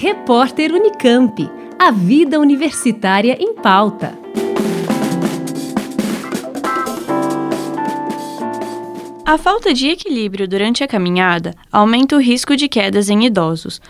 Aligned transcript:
Repórter 0.00 0.72
Unicamp. 0.72 1.50
A 1.76 1.90
vida 1.90 2.38
universitária 2.38 3.36
em 3.40 3.52
pauta. 3.52 4.16
A 9.26 9.36
falta 9.36 9.74
de 9.74 9.88
equilíbrio 9.88 10.46
durante 10.46 10.84
a 10.84 10.86
caminhada 10.86 11.52
aumenta 11.72 12.14
o 12.14 12.20
risco 12.20 12.54
de 12.54 12.68
quedas 12.68 13.08
em 13.08 13.26
idosos. 13.26 13.80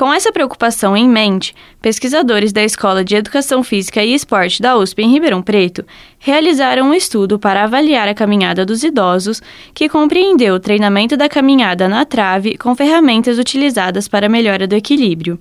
Com 0.00 0.10
essa 0.10 0.32
preocupação 0.32 0.96
em 0.96 1.06
mente, 1.06 1.54
pesquisadores 1.82 2.54
da 2.54 2.64
Escola 2.64 3.04
de 3.04 3.16
Educação 3.16 3.62
Física 3.62 4.02
e 4.02 4.14
Esporte 4.14 4.62
da 4.62 4.74
USP 4.78 5.02
em 5.02 5.12
Ribeirão 5.12 5.42
Preto 5.42 5.84
realizaram 6.18 6.88
um 6.88 6.94
estudo 6.94 7.38
para 7.38 7.64
avaliar 7.64 8.08
a 8.08 8.14
caminhada 8.14 8.64
dos 8.64 8.82
idosos, 8.82 9.42
que 9.74 9.90
compreendeu 9.90 10.54
o 10.54 10.58
treinamento 10.58 11.18
da 11.18 11.28
caminhada 11.28 11.86
na 11.86 12.06
trave 12.06 12.56
com 12.56 12.74
ferramentas 12.74 13.38
utilizadas 13.38 14.08
para 14.08 14.24
a 14.24 14.30
melhora 14.30 14.66
do 14.66 14.74
equilíbrio. 14.74 15.38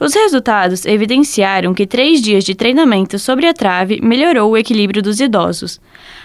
Os 0.00 0.14
resultados 0.14 0.84
evidenciaram 0.86 1.74
que 1.74 1.86
três 1.86 2.20
dias 2.20 2.44
de 2.44 2.54
treinamento 2.54 3.18
sobre 3.18 3.46
a 3.46 3.54
trave 3.54 4.00
melhorou 4.02 4.50
o 4.50 4.56
equilíbrio 4.56 5.02
dos 5.02 5.20
idosos, 5.20 5.80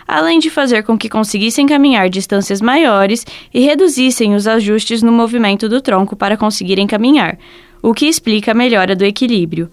além 0.08 0.40
de 0.40 0.50
fazer 0.50 0.84
com 0.84 0.98
que 0.98 1.10
conseguissem 1.10 1.68
caminhar 1.68 2.10
distâncias 2.10 2.62
maiores 2.62 3.26
e 3.54 3.60
reduzissem 3.60 4.34
os 4.34 4.48
ajustes 4.48 5.04
no 5.04 5.12
movimento 5.12 5.68
do 5.68 5.82
tronco 5.82 6.16
para 6.16 6.38
conseguirem 6.38 6.88
caminhar, 6.88 7.38
o 7.82 7.94
que 7.94 8.08
explica 8.08 8.52
a 8.52 8.56
melhora 8.56 8.96
do 8.96 9.06
equilíbrio. 9.06 9.70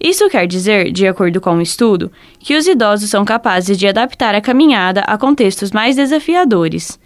Isso 0.00 0.28
quer 0.28 0.46
dizer, 0.46 0.92
de 0.92 1.08
acordo 1.08 1.40
com 1.40 1.56
o 1.56 1.62
estudo, 1.62 2.12
que 2.38 2.54
os 2.54 2.68
idosos 2.68 3.10
são 3.10 3.24
capazes 3.24 3.76
de 3.76 3.88
adaptar 3.88 4.34
a 4.34 4.40
caminhada 4.40 5.00
a 5.00 5.18
contextos 5.18 5.72
mais 5.72 5.96
desafiadores. 5.96 7.00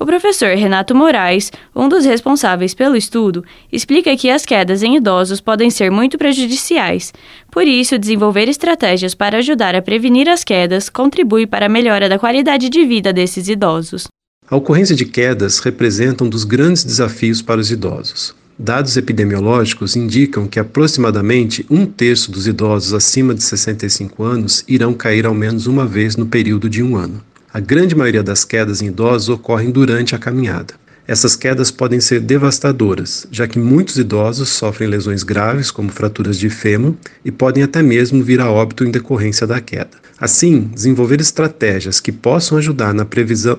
O 0.00 0.06
professor 0.06 0.54
Renato 0.56 0.94
Moraes, 0.94 1.50
um 1.74 1.88
dos 1.88 2.04
responsáveis 2.04 2.72
pelo 2.72 2.94
estudo, 2.94 3.44
explica 3.72 4.16
que 4.16 4.30
as 4.30 4.46
quedas 4.46 4.82
em 4.84 4.96
idosos 4.96 5.40
podem 5.40 5.70
ser 5.70 5.90
muito 5.90 6.16
prejudiciais. 6.16 7.12
Por 7.50 7.66
isso, 7.66 7.98
desenvolver 7.98 8.48
estratégias 8.48 9.12
para 9.12 9.38
ajudar 9.38 9.74
a 9.74 9.82
prevenir 9.82 10.28
as 10.28 10.44
quedas 10.44 10.88
contribui 10.88 11.48
para 11.48 11.66
a 11.66 11.68
melhora 11.68 12.08
da 12.08 12.18
qualidade 12.18 12.68
de 12.68 12.86
vida 12.86 13.12
desses 13.12 13.48
idosos. 13.48 14.06
A 14.48 14.56
ocorrência 14.56 14.94
de 14.94 15.04
quedas 15.04 15.58
representa 15.58 16.22
um 16.22 16.28
dos 16.28 16.44
grandes 16.44 16.84
desafios 16.84 17.42
para 17.42 17.60
os 17.60 17.72
idosos. 17.72 18.36
Dados 18.56 18.96
epidemiológicos 18.96 19.94
indicam 19.94 20.46
que 20.46 20.58
aproximadamente 20.58 21.66
um 21.68 21.86
terço 21.86 22.30
dos 22.30 22.46
idosos 22.46 22.92
acima 22.94 23.34
de 23.34 23.42
65 23.42 24.22
anos 24.22 24.64
irão 24.66 24.94
cair 24.94 25.26
ao 25.26 25.34
menos 25.34 25.66
uma 25.66 25.86
vez 25.86 26.16
no 26.16 26.26
período 26.26 26.68
de 26.68 26.82
um 26.82 26.96
ano. 26.96 27.22
A 27.50 27.60
grande 27.60 27.94
maioria 27.94 28.22
das 28.22 28.44
quedas 28.44 28.82
em 28.82 28.88
idosos 28.88 29.30
ocorrem 29.30 29.70
durante 29.70 30.14
a 30.14 30.18
caminhada. 30.18 30.74
Essas 31.06 31.34
quedas 31.34 31.70
podem 31.70 31.98
ser 31.98 32.20
devastadoras, 32.20 33.26
já 33.30 33.48
que 33.48 33.58
muitos 33.58 33.96
idosos 33.96 34.50
sofrem 34.50 34.90
lesões 34.90 35.22
graves, 35.22 35.70
como 35.70 35.90
fraturas 35.90 36.38
de 36.38 36.50
fêmur, 36.50 36.94
e 37.24 37.30
podem 37.30 37.62
até 37.62 37.82
mesmo 37.82 38.22
vir 38.22 38.42
a 38.42 38.50
óbito 38.50 38.84
em 38.84 38.90
decorrência 38.90 39.46
da 39.46 39.62
queda. 39.62 39.96
Assim, 40.20 40.70
desenvolver 40.74 41.22
estratégias 41.22 42.00
que 42.00 42.12
possam 42.12 42.58
ajudar 42.58 42.92
na, 42.92 43.06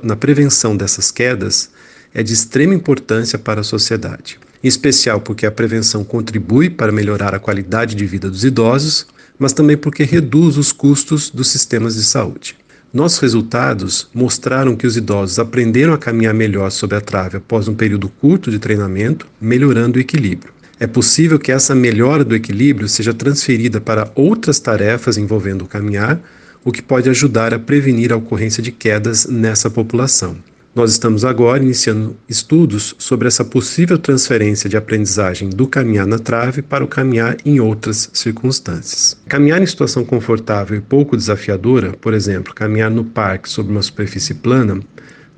na 0.04 0.16
prevenção 0.16 0.78
dessas 0.78 1.10
quedas 1.10 1.72
é 2.14 2.22
de 2.22 2.32
extrema 2.32 2.76
importância 2.76 3.40
para 3.40 3.62
a 3.62 3.64
sociedade, 3.64 4.40
em 4.64 4.68
especial 4.68 5.20
porque 5.20 5.48
a 5.48 5.52
prevenção 5.52 6.04
contribui 6.04 6.70
para 6.70 6.92
melhorar 6.92 7.34
a 7.34 7.40
qualidade 7.40 7.96
de 7.96 8.06
vida 8.06 8.30
dos 8.30 8.44
idosos, 8.46 9.08
mas 9.40 9.54
também 9.54 9.76
porque 9.76 10.04
reduz 10.04 10.58
os 10.58 10.72
custos 10.72 11.32
dos 11.32 11.48
sistemas 11.48 11.96
de 11.96 12.04
saúde. 12.04 12.59
Nossos 12.92 13.20
resultados 13.20 14.10
mostraram 14.16 14.76
que 14.76 14.88
os 14.88 14.98
idosos 14.98 15.38
aprenderam 15.38 15.94
a 15.94 15.98
caminhar 15.98 16.34
melhor 16.34 16.72
sobre 16.72 16.98
a 16.98 17.02
trave 17.02 17.38
após 17.38 17.68
um 17.68 17.76
período 17.76 18.10
curto 18.10 18.50
de 18.50 18.58
treinamento, 18.58 19.28
melhorando 19.40 20.00
o 20.00 20.02
equilíbrio. 20.02 20.52
É 20.80 20.88
possível 20.88 21.38
que 21.38 21.52
essa 21.52 21.76
melhora 21.76 22.24
do 22.24 22.36
equilíbrio 22.36 22.88
seja 22.88 23.14
transferida 23.14 23.80
para 23.80 24.12
outras 24.16 24.60
tarefas 24.60 25.18
envolvendo 25.18 25.66
o 25.66 25.68
caminhar, 25.68 26.20
o 26.66 26.72
que 26.72 26.82
pode 26.82 27.08
ajudar 27.10 27.54
a 27.54 27.60
prevenir 27.60 28.12
a 28.12 28.18
ocorrência 28.18 28.64
de 28.64 28.72
quedas 28.72 29.28
nessa 29.28 29.70
população. 29.70 30.38
Nós 30.80 30.92
estamos 30.92 31.26
agora 31.26 31.62
iniciando 31.62 32.16
estudos 32.30 32.96
sobre 32.98 33.28
essa 33.28 33.44
possível 33.44 33.98
transferência 33.98 34.70
de 34.70 34.78
aprendizagem 34.78 35.50
do 35.50 35.68
caminhar 35.68 36.08
na 36.08 36.18
trave 36.18 36.62
para 36.62 36.86
o 36.86 36.88
caminhar 36.88 37.36
em 37.44 37.60
outras 37.60 38.10
circunstâncias. 38.14 39.22
Caminhar 39.28 39.62
em 39.62 39.66
situação 39.66 40.06
confortável 40.06 40.78
e 40.78 40.82
pouco 40.82 41.18
desafiadora, 41.18 41.92
por 42.00 42.14
exemplo, 42.14 42.56
caminhar 42.56 42.90
no 42.90 43.04
parque 43.04 43.50
sobre 43.50 43.74
uma 43.74 43.82
superfície 43.82 44.36
plana, 44.36 44.80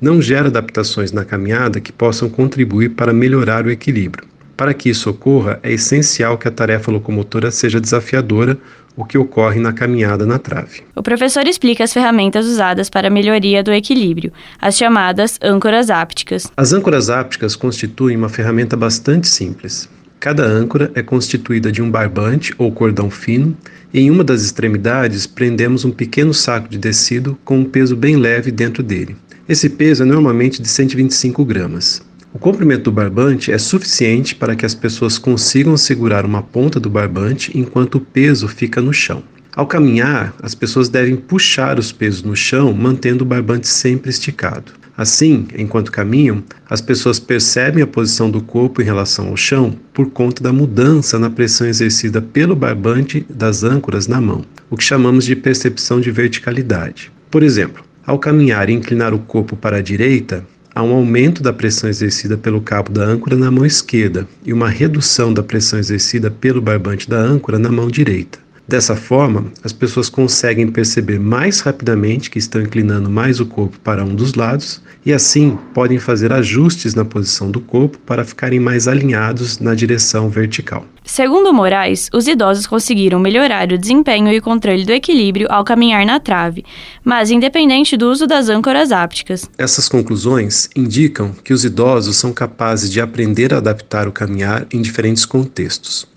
não 0.00 0.22
gera 0.22 0.46
adaptações 0.46 1.10
na 1.10 1.24
caminhada 1.24 1.80
que 1.80 1.92
possam 1.92 2.30
contribuir 2.30 2.90
para 2.90 3.12
melhorar 3.12 3.66
o 3.66 3.70
equilíbrio. 3.72 4.31
Para 4.62 4.74
que 4.74 4.90
isso 4.90 5.10
ocorra, 5.10 5.58
é 5.60 5.72
essencial 5.72 6.38
que 6.38 6.46
a 6.46 6.50
tarefa 6.52 6.88
locomotora 6.92 7.50
seja 7.50 7.80
desafiadora 7.80 8.56
o 8.96 9.04
que 9.04 9.18
ocorre 9.18 9.58
na 9.58 9.72
caminhada 9.72 10.24
na 10.24 10.38
trave. 10.38 10.84
O 10.94 11.02
professor 11.02 11.44
explica 11.48 11.82
as 11.82 11.92
ferramentas 11.92 12.46
usadas 12.46 12.88
para 12.88 13.08
a 13.08 13.10
melhoria 13.10 13.60
do 13.60 13.72
equilíbrio, 13.72 14.32
as 14.60 14.76
chamadas 14.76 15.36
âncoras 15.42 15.90
ápticas. 15.90 16.46
As 16.56 16.72
âncoras 16.72 17.10
ápticas 17.10 17.56
constituem 17.56 18.16
uma 18.16 18.28
ferramenta 18.28 18.76
bastante 18.76 19.26
simples. 19.26 19.88
Cada 20.20 20.44
âncora 20.44 20.92
é 20.94 21.02
constituída 21.02 21.72
de 21.72 21.82
um 21.82 21.90
barbante 21.90 22.54
ou 22.56 22.70
cordão 22.70 23.10
fino, 23.10 23.56
e 23.92 23.98
em 23.98 24.12
uma 24.12 24.22
das 24.22 24.44
extremidades 24.44 25.26
prendemos 25.26 25.84
um 25.84 25.90
pequeno 25.90 26.32
saco 26.32 26.68
de 26.68 26.78
tecido 26.78 27.36
com 27.44 27.58
um 27.58 27.64
peso 27.64 27.96
bem 27.96 28.14
leve 28.14 28.52
dentro 28.52 28.80
dele. 28.80 29.16
Esse 29.48 29.68
peso 29.68 30.04
é 30.04 30.06
normalmente 30.06 30.62
de 30.62 30.68
125 30.68 31.44
gramas. 31.44 32.00
O 32.34 32.38
comprimento 32.38 32.84
do 32.84 32.92
barbante 32.92 33.52
é 33.52 33.58
suficiente 33.58 34.34
para 34.34 34.56
que 34.56 34.64
as 34.64 34.74
pessoas 34.74 35.18
consigam 35.18 35.76
segurar 35.76 36.24
uma 36.24 36.42
ponta 36.42 36.80
do 36.80 36.88
barbante 36.88 37.52
enquanto 37.54 37.96
o 37.96 38.00
peso 38.00 38.48
fica 38.48 38.80
no 38.80 38.92
chão. 38.92 39.22
Ao 39.54 39.66
caminhar, 39.66 40.34
as 40.42 40.54
pessoas 40.54 40.88
devem 40.88 41.14
puxar 41.14 41.78
os 41.78 41.92
pesos 41.92 42.22
no 42.22 42.34
chão, 42.34 42.72
mantendo 42.72 43.22
o 43.22 43.26
barbante 43.26 43.68
sempre 43.68 44.08
esticado. 44.08 44.72
Assim, 44.96 45.46
enquanto 45.58 45.92
caminham, 45.92 46.42
as 46.70 46.80
pessoas 46.80 47.18
percebem 47.18 47.82
a 47.82 47.86
posição 47.86 48.30
do 48.30 48.40
corpo 48.40 48.80
em 48.80 48.84
relação 48.84 49.28
ao 49.28 49.36
chão 49.36 49.76
por 49.92 50.10
conta 50.10 50.42
da 50.42 50.54
mudança 50.54 51.18
na 51.18 51.28
pressão 51.28 51.66
exercida 51.66 52.22
pelo 52.22 52.56
barbante 52.56 53.26
das 53.28 53.62
âncoras 53.62 54.06
na 54.06 54.22
mão, 54.22 54.42
o 54.70 54.76
que 54.76 54.84
chamamos 54.84 55.26
de 55.26 55.36
percepção 55.36 56.00
de 56.00 56.10
verticalidade. 56.10 57.12
Por 57.30 57.42
exemplo, 57.42 57.84
ao 58.06 58.18
caminhar 58.18 58.70
e 58.70 58.72
inclinar 58.72 59.12
o 59.12 59.18
corpo 59.18 59.54
para 59.54 59.78
a 59.78 59.82
direita, 59.82 60.46
há 60.74 60.82
um 60.82 60.92
aumento 60.92 61.42
da 61.42 61.52
pressão 61.52 61.88
exercida 61.88 62.36
pelo 62.36 62.60
cabo 62.60 62.90
da 62.90 63.04
âncora 63.04 63.36
na 63.36 63.50
mão 63.50 63.64
esquerda 63.64 64.26
e 64.44 64.52
uma 64.52 64.68
redução 64.68 65.32
da 65.32 65.42
pressão 65.42 65.78
exercida 65.78 66.30
pelo 66.30 66.60
barbante 66.60 67.08
da 67.08 67.18
âncora 67.18 67.58
na 67.58 67.70
mão 67.70 67.88
direita. 67.88 68.38
Dessa 68.72 68.96
forma, 68.96 69.52
as 69.62 69.70
pessoas 69.70 70.08
conseguem 70.08 70.66
perceber 70.66 71.20
mais 71.20 71.60
rapidamente 71.60 72.30
que 72.30 72.38
estão 72.38 72.62
inclinando 72.62 73.10
mais 73.10 73.38
o 73.38 73.44
corpo 73.44 73.78
para 73.80 74.02
um 74.02 74.14
dos 74.14 74.32
lados 74.32 74.80
e 75.04 75.12
assim 75.12 75.58
podem 75.74 75.98
fazer 75.98 76.32
ajustes 76.32 76.94
na 76.94 77.04
posição 77.04 77.50
do 77.50 77.60
corpo 77.60 77.98
para 77.98 78.24
ficarem 78.24 78.58
mais 78.58 78.88
alinhados 78.88 79.58
na 79.58 79.74
direção 79.74 80.30
vertical. 80.30 80.86
Segundo 81.04 81.52
Moraes, 81.52 82.08
os 82.14 82.26
idosos 82.26 82.66
conseguiram 82.66 83.20
melhorar 83.20 83.70
o 83.70 83.76
desempenho 83.76 84.32
e 84.32 84.40
controle 84.40 84.86
do 84.86 84.92
equilíbrio 84.92 85.48
ao 85.50 85.64
caminhar 85.64 86.06
na 86.06 86.18
trave, 86.18 86.64
mas 87.04 87.30
independente 87.30 87.94
do 87.94 88.10
uso 88.10 88.26
das 88.26 88.48
âncoras 88.48 88.90
ápticas. 88.90 89.50
Essas 89.58 89.86
conclusões 89.86 90.70
indicam 90.74 91.32
que 91.44 91.52
os 91.52 91.62
idosos 91.62 92.16
são 92.16 92.32
capazes 92.32 92.90
de 92.90 93.02
aprender 93.02 93.52
a 93.52 93.58
adaptar 93.58 94.08
o 94.08 94.12
caminhar 94.12 94.66
em 94.72 94.80
diferentes 94.80 95.26
contextos. 95.26 96.10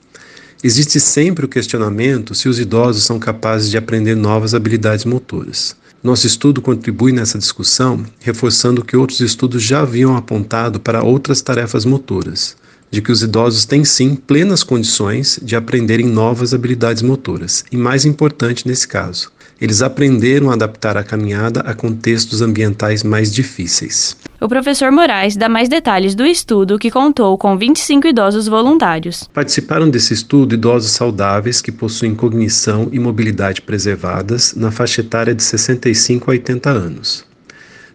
Existe 0.64 1.00
sempre 1.00 1.46
o 1.46 1.50
questionamento 1.50 2.34
se 2.34 2.50
os 2.50 2.60
idosos 2.60 3.04
são 3.04 3.20
capazes 3.20 3.70
de 3.70 3.78
aprender 3.78 4.16
novas 4.16 4.54
habilidades 4.54 5.06
motoras. 5.06 5.76
Nosso 6.04 6.28
estudo 6.28 6.62
contribui 6.62 7.12
nessa 7.12 7.38
discussão, 7.38 8.06
reforçando 8.20 8.82
o 8.82 8.86
que 8.86 8.96
outros 8.96 9.22
estudos 9.22 9.64
já 9.64 9.82
haviam 9.82 10.16
apontado 10.16 10.80
para 10.80 11.04
outras 11.04 11.42
tarefas 11.42 11.84
motoras, 11.84 12.56
de 12.90 13.02
que 13.02 13.12
os 13.12 13.22
idosos 13.22 13.66
têm 13.66 13.84
sim 13.84 14.16
plenas 14.16 14.64
condições 14.64 15.40
de 15.42 15.56
aprenderem 15.56 16.08
novas 16.08 16.54
habilidades 16.54 17.02
motoras, 17.02 17.64
e 17.72 17.78
mais 17.78 18.06
importante 18.06 18.68
nesse 18.68 18.88
caso, 18.88 19.32
eles 19.60 19.82
aprenderam 19.82 20.50
a 20.50 20.54
adaptar 20.54 20.98
a 20.98 21.04
caminhada 21.04 21.62
a 21.62 21.74
contextos 21.74 22.42
ambientais 22.42 23.04
mais 23.04 23.34
difíceis. 23.34 24.18
O 24.40 24.50
professor 24.50 24.92
Moraes 24.92 25.38
dá 25.38 25.48
mais 25.48 25.70
detalhes 25.70 26.14
do 26.14 26.26
estudo 26.26 26.78
que 26.78 26.92
contou 26.92 27.38
com 27.38 27.58
25 27.58 28.08
idosos 28.08 28.48
voluntários. 28.48 29.30
Participaram 29.34 29.90
desse 29.90 30.14
estudo 30.14 30.56
idosos 30.56 30.92
saudáveis 30.92 31.62
que 31.62 31.72
possuem 31.72 32.14
cognição 32.14 32.90
e 32.92 33.00
mobilidade 33.00 33.62
preservadas 33.62 34.54
na 34.54 34.72
faixa 34.72 35.02
etária 35.02 35.34
de 35.34 35.42
65 35.42 36.30
a 36.30 36.34
80 36.34 36.70
anos. 36.70 37.26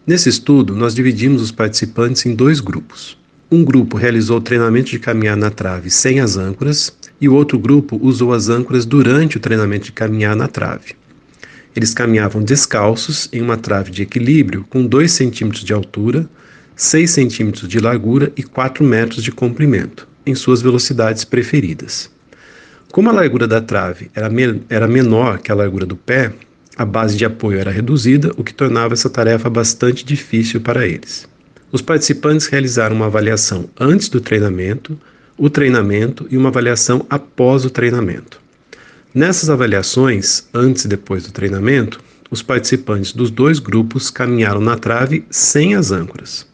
Nesse 0.05 0.29
estudo, 0.29 0.75
nós 0.75 0.95
dividimos 0.95 1.43
os 1.43 1.51
participantes 1.51 2.25
em 2.25 2.33
dois 2.33 2.59
grupos. 2.59 3.20
Um 3.53 3.65
grupo 3.65 3.97
realizou 3.97 4.39
treinamento 4.39 4.91
de 4.91 4.97
caminhar 4.97 5.35
na 5.35 5.49
trave 5.49 5.89
sem 5.89 6.21
as 6.21 6.37
âncoras 6.37 6.95
e 7.19 7.27
o 7.27 7.33
outro 7.33 7.59
grupo 7.59 7.99
usou 8.01 8.31
as 8.31 8.47
âncoras 8.47 8.85
durante 8.85 9.35
o 9.35 9.41
treinamento 9.41 9.87
de 9.87 9.91
caminhar 9.91 10.37
na 10.37 10.47
trave. 10.47 10.95
Eles 11.75 11.93
caminhavam 11.93 12.41
descalços 12.41 13.27
em 13.33 13.41
uma 13.41 13.57
trave 13.57 13.91
de 13.91 14.03
equilíbrio 14.03 14.65
com 14.69 14.85
2 14.85 15.11
centímetros 15.11 15.65
de 15.65 15.73
altura, 15.73 16.29
6 16.77 17.11
centímetros 17.11 17.67
de 17.67 17.77
largura 17.81 18.31
e 18.37 18.43
4 18.43 18.85
metros 18.85 19.21
de 19.21 19.33
comprimento, 19.33 20.07
em 20.25 20.33
suas 20.33 20.61
velocidades 20.61 21.25
preferidas. 21.25 22.09
Como 22.89 23.09
a 23.09 23.13
largura 23.13 23.49
da 23.49 23.59
trave 23.59 24.09
era, 24.15 24.29
me 24.29 24.61
era 24.69 24.87
menor 24.87 25.39
que 25.39 25.51
a 25.51 25.55
largura 25.55 25.85
do 25.85 25.97
pé, 25.97 26.31
a 26.77 26.85
base 26.85 27.17
de 27.17 27.25
apoio 27.25 27.59
era 27.59 27.69
reduzida, 27.69 28.31
o 28.37 28.45
que 28.45 28.53
tornava 28.53 28.93
essa 28.93 29.09
tarefa 29.09 29.49
bastante 29.49 30.05
difícil 30.05 30.61
para 30.61 30.87
eles. 30.87 31.29
Os 31.71 31.81
participantes 31.81 32.47
realizaram 32.47 32.95
uma 32.95 33.05
avaliação 33.05 33.69
antes 33.79 34.09
do 34.09 34.19
treinamento, 34.19 34.99
o 35.37 35.49
treinamento 35.49 36.27
e 36.29 36.35
uma 36.35 36.49
avaliação 36.49 37.05
após 37.09 37.63
o 37.63 37.69
treinamento. 37.69 38.41
Nessas 39.13 39.49
avaliações, 39.49 40.47
antes 40.53 40.83
e 40.83 40.87
depois 40.87 41.23
do 41.23 41.31
treinamento, 41.31 41.99
os 42.29 42.41
participantes 42.41 43.13
dos 43.13 43.31
dois 43.31 43.59
grupos 43.59 44.09
caminharam 44.09 44.59
na 44.59 44.77
trave 44.77 45.25
sem 45.29 45.75
as 45.75 45.91
âncoras. 45.91 46.45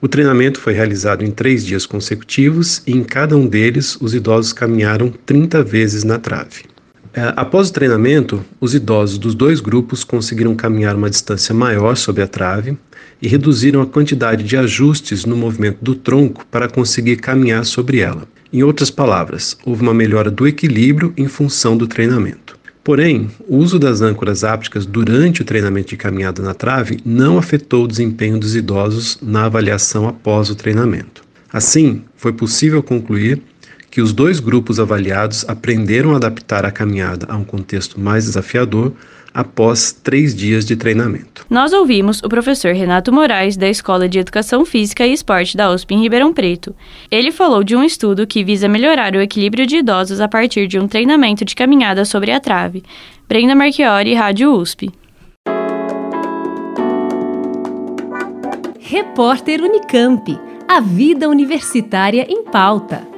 O 0.00 0.08
treinamento 0.08 0.60
foi 0.60 0.72
realizado 0.72 1.24
em 1.24 1.30
três 1.30 1.64
dias 1.64 1.86
consecutivos 1.86 2.82
e 2.86 2.92
em 2.92 3.02
cada 3.02 3.36
um 3.36 3.46
deles 3.46 3.96
os 4.00 4.14
idosos 4.14 4.52
caminharam 4.52 5.10
30 5.24 5.62
vezes 5.62 6.04
na 6.04 6.18
trave. 6.18 6.64
É, 7.16 7.32
após 7.36 7.68
o 7.68 7.72
treinamento, 7.72 8.44
os 8.60 8.74
idosos 8.74 9.18
dos 9.18 9.36
dois 9.36 9.60
grupos 9.60 10.02
conseguiram 10.02 10.56
caminhar 10.56 10.96
uma 10.96 11.08
distância 11.08 11.54
maior 11.54 11.96
sobre 11.96 12.22
a 12.22 12.26
trave 12.26 12.76
e 13.22 13.28
reduziram 13.28 13.80
a 13.80 13.86
quantidade 13.86 14.42
de 14.42 14.56
ajustes 14.56 15.24
no 15.24 15.36
movimento 15.36 15.78
do 15.80 15.94
tronco 15.94 16.44
para 16.50 16.68
conseguir 16.68 17.18
caminhar 17.18 17.64
sobre 17.64 18.00
ela. 18.00 18.26
Em 18.52 18.64
outras 18.64 18.90
palavras, 18.90 19.56
houve 19.64 19.82
uma 19.82 19.94
melhora 19.94 20.28
do 20.28 20.44
equilíbrio 20.44 21.14
em 21.16 21.28
função 21.28 21.76
do 21.76 21.86
treinamento. 21.86 22.58
Porém, 22.82 23.30
o 23.48 23.58
uso 23.58 23.78
das 23.78 24.00
âncoras 24.00 24.42
ápticas 24.42 24.84
durante 24.84 25.40
o 25.40 25.44
treinamento 25.44 25.90
de 25.90 25.96
caminhada 25.96 26.42
na 26.42 26.52
trave 26.52 26.98
não 27.04 27.38
afetou 27.38 27.84
o 27.84 27.88
desempenho 27.88 28.38
dos 28.40 28.56
idosos 28.56 29.18
na 29.22 29.44
avaliação 29.44 30.08
após 30.08 30.50
o 30.50 30.56
treinamento. 30.56 31.22
Assim, 31.52 32.02
foi 32.16 32.32
possível 32.32 32.82
concluir 32.82 33.40
que 33.94 34.02
os 34.02 34.12
dois 34.12 34.40
grupos 34.40 34.80
avaliados 34.80 35.48
aprenderam 35.48 36.14
a 36.14 36.16
adaptar 36.16 36.66
a 36.66 36.72
caminhada 36.72 37.26
a 37.30 37.36
um 37.36 37.44
contexto 37.44 38.00
mais 38.00 38.24
desafiador 38.24 38.92
após 39.32 39.92
três 39.92 40.34
dias 40.34 40.64
de 40.64 40.74
treinamento. 40.74 41.46
Nós 41.48 41.72
ouvimos 41.72 42.20
o 42.20 42.28
professor 42.28 42.74
Renato 42.74 43.12
Moraes, 43.12 43.56
da 43.56 43.68
Escola 43.68 44.08
de 44.08 44.18
Educação 44.18 44.64
Física 44.64 45.06
e 45.06 45.12
Esporte 45.12 45.56
da 45.56 45.70
USP 45.70 45.94
em 45.94 46.02
Ribeirão 46.02 46.32
Preto. 46.32 46.74
Ele 47.08 47.30
falou 47.30 47.62
de 47.62 47.76
um 47.76 47.84
estudo 47.84 48.26
que 48.26 48.42
visa 48.42 48.66
melhorar 48.66 49.14
o 49.14 49.20
equilíbrio 49.20 49.64
de 49.64 49.76
idosos 49.76 50.20
a 50.20 50.26
partir 50.26 50.66
de 50.66 50.76
um 50.76 50.88
treinamento 50.88 51.44
de 51.44 51.54
caminhada 51.54 52.04
sobre 52.04 52.32
a 52.32 52.40
trave. 52.40 52.82
Brenda 53.28 53.54
Marchiori, 53.54 54.12
Rádio 54.12 54.54
USP. 54.54 54.90
Repórter 58.80 59.60
Unicamp. 59.60 60.36
A 60.66 60.80
vida 60.80 61.28
universitária 61.28 62.26
em 62.28 62.42
pauta. 62.42 63.13